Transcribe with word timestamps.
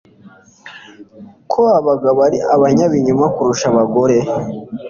ko 1.51 1.61
abagabo 1.79 2.19
ari 2.27 2.37
abanyabinyoma 2.55 3.25
kurusha 3.35 3.65
abagore 3.71 4.17